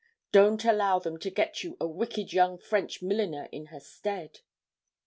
Don't 0.31 0.65
allow 0.65 0.97
them 0.97 1.19
to 1.19 1.29
get 1.29 1.63
you 1.63 1.77
a 1.79 1.85
wicked 1.85 2.33
young 2.33 2.57
French 2.57 3.03
milliner 3.03 3.47
in 3.51 3.67
her 3.67 3.79
stead.' 3.79 4.39